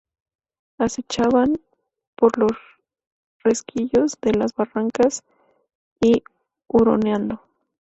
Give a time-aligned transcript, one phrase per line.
[0.79, 1.61] acechaban
[2.15, 2.57] por los
[3.43, 5.21] resquicios de las barracas,
[5.99, 6.23] y,
[6.67, 7.39] huroneando